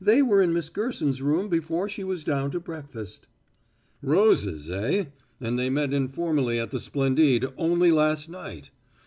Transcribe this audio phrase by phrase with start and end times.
[0.00, 3.28] "They were in Miss Gerson's room before she was down to breakfast."
[4.00, 5.08] "Roses, eh?
[5.42, 8.70] And they met informally at the Splendide only last night."